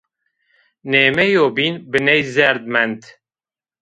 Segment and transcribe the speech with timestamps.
[0.91, 3.01] Nêmeyo bîn biney zerd mend